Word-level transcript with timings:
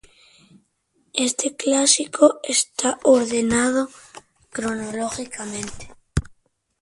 Este 1.27 1.55
Clásico 1.55 2.39
está 2.41 2.97
ordenado 3.03 3.87
cronológicamente. 4.49 5.93